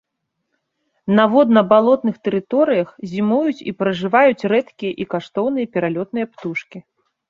На 1.19 1.23
водна-балотных 1.33 2.15
тэрыторыях 2.29 2.89
зімуюць 3.13 3.57
і 3.59 3.71
пражываюць 3.85 4.47
рэдкія 4.57 4.91
і 5.03 5.11
каштоўныя 5.17 5.73
пералётныя 5.79 6.25
птушкі. 6.37 6.89